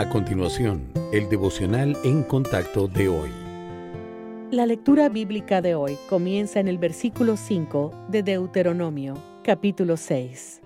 A 0.00 0.08
continuación, 0.08 0.90
el 1.12 1.28
devocional 1.28 1.94
en 2.04 2.22
contacto 2.22 2.88
de 2.88 3.10
hoy. 3.10 3.28
La 4.50 4.64
lectura 4.64 5.10
bíblica 5.10 5.60
de 5.60 5.74
hoy 5.74 5.98
comienza 6.08 6.58
en 6.58 6.68
el 6.68 6.78
versículo 6.78 7.36
5 7.36 8.06
de 8.08 8.22
Deuteronomio, 8.22 9.22
capítulo 9.44 9.98
6. 9.98 10.62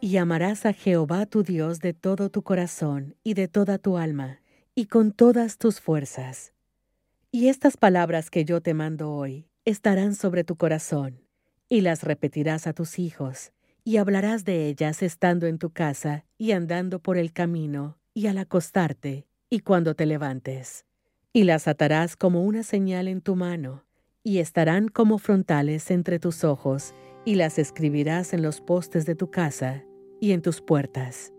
Y 0.00 0.16
amarás 0.16 0.64
a 0.64 0.72
Jehová 0.72 1.26
tu 1.26 1.42
Dios 1.42 1.80
de 1.80 1.92
todo 1.92 2.30
tu 2.30 2.42
corazón 2.42 3.14
y 3.22 3.34
de 3.34 3.46
toda 3.46 3.76
tu 3.76 3.98
alma 3.98 4.40
y 4.74 4.86
con 4.86 5.12
todas 5.12 5.58
tus 5.58 5.82
fuerzas. 5.82 6.54
Y 7.30 7.48
estas 7.48 7.76
palabras 7.76 8.30
que 8.30 8.46
yo 8.46 8.62
te 8.62 8.72
mando 8.72 9.12
hoy 9.12 9.50
estarán 9.66 10.14
sobre 10.14 10.44
tu 10.44 10.56
corazón, 10.56 11.20
y 11.68 11.82
las 11.82 12.04
repetirás 12.04 12.66
a 12.66 12.72
tus 12.72 12.98
hijos, 12.98 13.52
y 13.84 13.98
hablarás 13.98 14.46
de 14.46 14.66
ellas 14.66 15.02
estando 15.02 15.46
en 15.46 15.58
tu 15.58 15.74
casa 15.74 16.24
y 16.38 16.52
andando 16.52 17.00
por 17.00 17.18
el 17.18 17.34
camino, 17.34 17.97
y 18.18 18.26
al 18.26 18.38
acostarte, 18.38 19.28
y 19.48 19.60
cuando 19.60 19.94
te 19.94 20.04
levantes. 20.04 20.86
Y 21.32 21.44
las 21.44 21.68
atarás 21.68 22.16
como 22.16 22.42
una 22.42 22.64
señal 22.64 23.06
en 23.06 23.20
tu 23.20 23.36
mano, 23.36 23.84
y 24.24 24.38
estarán 24.38 24.88
como 24.88 25.18
frontales 25.18 25.92
entre 25.92 26.18
tus 26.18 26.42
ojos, 26.42 26.94
y 27.24 27.36
las 27.36 27.60
escribirás 27.60 28.32
en 28.32 28.42
los 28.42 28.60
postes 28.60 29.06
de 29.06 29.14
tu 29.14 29.30
casa 29.30 29.84
y 30.20 30.32
en 30.32 30.42
tus 30.42 30.60
puertas. 30.60 31.32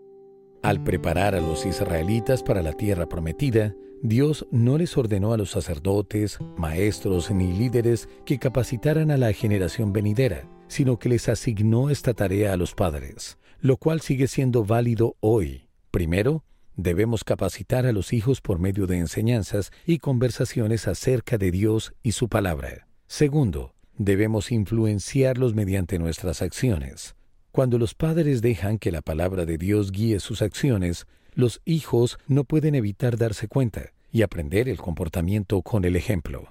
Al 0.62 0.82
preparar 0.82 1.34
a 1.34 1.42
los 1.42 1.66
israelitas 1.66 2.42
para 2.42 2.62
la 2.62 2.72
tierra 2.72 3.06
prometida, 3.06 3.74
Dios 4.02 4.46
no 4.50 4.78
les 4.78 4.96
ordenó 4.96 5.34
a 5.34 5.36
los 5.36 5.50
sacerdotes, 5.50 6.38
maestros 6.56 7.30
ni 7.30 7.52
líderes 7.52 8.08
que 8.24 8.38
capacitaran 8.38 9.10
a 9.10 9.18
la 9.18 9.34
generación 9.34 9.92
venidera, 9.92 10.48
sino 10.66 10.98
que 10.98 11.10
les 11.10 11.28
asignó 11.28 11.90
esta 11.90 12.14
tarea 12.14 12.54
a 12.54 12.56
los 12.56 12.74
padres, 12.74 13.36
lo 13.60 13.76
cual 13.76 14.00
sigue 14.00 14.28
siendo 14.28 14.64
válido 14.64 15.16
hoy. 15.20 15.68
Primero, 15.90 16.42
debemos 16.82 17.24
capacitar 17.24 17.86
a 17.86 17.92
los 17.92 18.12
hijos 18.12 18.40
por 18.40 18.58
medio 18.58 18.86
de 18.86 18.98
enseñanzas 18.98 19.72
y 19.86 19.98
conversaciones 19.98 20.88
acerca 20.88 21.38
de 21.38 21.50
Dios 21.50 21.92
y 22.02 22.12
su 22.12 22.28
palabra. 22.28 22.86
Segundo, 23.06 23.74
debemos 23.96 24.52
influenciarlos 24.52 25.54
mediante 25.54 25.98
nuestras 25.98 26.42
acciones. 26.42 27.14
Cuando 27.52 27.78
los 27.78 27.94
padres 27.94 28.42
dejan 28.42 28.78
que 28.78 28.92
la 28.92 29.02
palabra 29.02 29.44
de 29.44 29.58
Dios 29.58 29.92
guíe 29.92 30.20
sus 30.20 30.40
acciones, 30.42 31.06
los 31.34 31.60
hijos 31.64 32.18
no 32.26 32.44
pueden 32.44 32.74
evitar 32.74 33.16
darse 33.16 33.48
cuenta 33.48 33.92
y 34.12 34.22
aprender 34.22 34.68
el 34.68 34.78
comportamiento 34.78 35.62
con 35.62 35.84
el 35.84 35.96
ejemplo. 35.96 36.48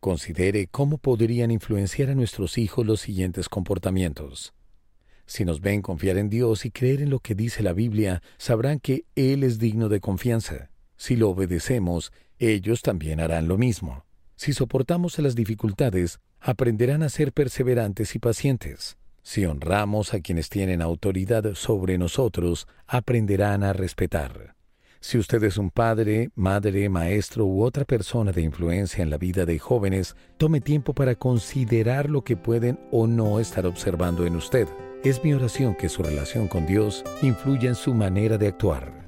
Considere 0.00 0.68
cómo 0.68 0.98
podrían 0.98 1.50
influenciar 1.50 2.10
a 2.10 2.14
nuestros 2.14 2.58
hijos 2.58 2.86
los 2.86 3.00
siguientes 3.00 3.48
comportamientos. 3.48 4.52
Si 5.28 5.44
nos 5.44 5.60
ven 5.60 5.82
confiar 5.82 6.16
en 6.16 6.30
Dios 6.30 6.64
y 6.64 6.70
creer 6.70 7.02
en 7.02 7.10
lo 7.10 7.20
que 7.20 7.34
dice 7.34 7.62
la 7.62 7.74
Biblia, 7.74 8.22
sabrán 8.38 8.80
que 8.80 9.04
Él 9.14 9.44
es 9.44 9.58
digno 9.58 9.90
de 9.90 10.00
confianza. 10.00 10.70
Si 10.96 11.16
lo 11.16 11.28
obedecemos, 11.28 12.12
ellos 12.38 12.80
también 12.80 13.20
harán 13.20 13.46
lo 13.46 13.58
mismo. 13.58 14.06
Si 14.36 14.54
soportamos 14.54 15.18
las 15.18 15.34
dificultades, 15.34 16.18
aprenderán 16.40 17.02
a 17.02 17.10
ser 17.10 17.34
perseverantes 17.34 18.14
y 18.14 18.18
pacientes. 18.18 18.96
Si 19.22 19.44
honramos 19.44 20.14
a 20.14 20.20
quienes 20.20 20.48
tienen 20.48 20.80
autoridad 20.80 21.52
sobre 21.52 21.98
nosotros, 21.98 22.66
aprenderán 22.86 23.64
a 23.64 23.74
respetar. 23.74 24.54
Si 24.98 25.18
usted 25.18 25.44
es 25.44 25.58
un 25.58 25.70
padre, 25.70 26.30
madre, 26.36 26.88
maestro 26.88 27.44
u 27.44 27.64
otra 27.64 27.84
persona 27.84 28.32
de 28.32 28.40
influencia 28.40 29.02
en 29.02 29.10
la 29.10 29.18
vida 29.18 29.44
de 29.44 29.58
jóvenes, 29.58 30.16
tome 30.38 30.62
tiempo 30.62 30.94
para 30.94 31.16
considerar 31.16 32.08
lo 32.08 32.24
que 32.24 32.38
pueden 32.38 32.80
o 32.90 33.06
no 33.06 33.40
estar 33.40 33.66
observando 33.66 34.24
en 34.24 34.34
usted. 34.34 34.66
Es 35.08 35.24
mi 35.24 35.32
oración 35.32 35.74
que 35.74 35.88
su 35.88 36.02
relación 36.02 36.48
con 36.48 36.66
Dios 36.66 37.02
influya 37.22 37.70
en 37.70 37.76
su 37.76 37.94
manera 37.94 38.36
de 38.36 38.48
actuar. 38.48 39.07